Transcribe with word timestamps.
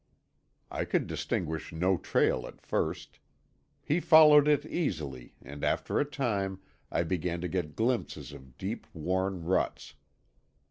I 0.71 0.83
could 0.83 1.05
distinguish 1.05 1.71
no 1.71 1.95
trail 1.95 2.47
at 2.47 2.59
first. 2.59 3.19
He 3.83 3.99
followed 3.99 4.47
it 4.47 4.65
easily, 4.65 5.35
and 5.43 5.63
after 5.63 5.99
a 5.99 6.05
time 6.05 6.59
I 6.91 7.03
began 7.03 7.39
to 7.41 7.47
get 7.47 7.75
glimpses 7.75 8.31
of 8.33 8.57
deep 8.57 8.87
worn 8.95 9.43
ruts. 9.43 9.93